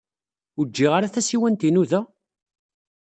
Ur 0.59 0.65
ǧǧiɣ 0.69 0.91
ara 0.97 1.13
tasiwant-inu 1.13 1.83
da? 1.89 2.01